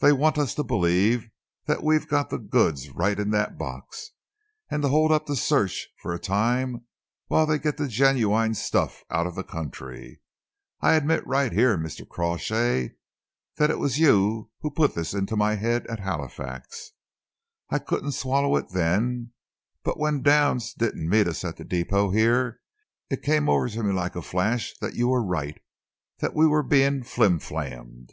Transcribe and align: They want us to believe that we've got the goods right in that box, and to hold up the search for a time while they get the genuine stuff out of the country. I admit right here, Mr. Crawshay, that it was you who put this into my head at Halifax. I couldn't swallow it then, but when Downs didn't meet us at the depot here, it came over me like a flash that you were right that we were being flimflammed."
They 0.00 0.12
want 0.12 0.36
us 0.36 0.54
to 0.56 0.62
believe 0.62 1.30
that 1.64 1.82
we've 1.82 2.06
got 2.06 2.28
the 2.28 2.36
goods 2.36 2.90
right 2.90 3.18
in 3.18 3.30
that 3.30 3.56
box, 3.56 4.10
and 4.70 4.82
to 4.82 4.90
hold 4.90 5.10
up 5.10 5.24
the 5.24 5.34
search 5.34 5.88
for 6.02 6.12
a 6.12 6.18
time 6.18 6.84
while 7.28 7.46
they 7.46 7.58
get 7.58 7.78
the 7.78 7.88
genuine 7.88 8.52
stuff 8.52 9.02
out 9.08 9.26
of 9.26 9.34
the 9.34 9.42
country. 9.42 10.20
I 10.82 10.92
admit 10.92 11.26
right 11.26 11.50
here, 11.50 11.78
Mr. 11.78 12.06
Crawshay, 12.06 12.96
that 13.56 13.70
it 13.70 13.78
was 13.78 13.98
you 13.98 14.50
who 14.60 14.70
put 14.70 14.94
this 14.94 15.14
into 15.14 15.36
my 15.36 15.54
head 15.54 15.86
at 15.86 16.00
Halifax. 16.00 16.90
I 17.70 17.78
couldn't 17.78 18.12
swallow 18.12 18.54
it 18.56 18.72
then, 18.74 19.32
but 19.84 19.98
when 19.98 20.20
Downs 20.20 20.74
didn't 20.74 21.08
meet 21.08 21.26
us 21.26 21.46
at 21.46 21.56
the 21.56 21.64
depot 21.64 22.10
here, 22.10 22.60
it 23.08 23.22
came 23.22 23.48
over 23.48 23.82
me 23.82 23.94
like 23.94 24.16
a 24.16 24.20
flash 24.20 24.74
that 24.82 24.96
you 24.96 25.08
were 25.08 25.24
right 25.24 25.58
that 26.18 26.34
we 26.34 26.46
were 26.46 26.62
being 26.62 27.02
flimflammed." 27.04 28.10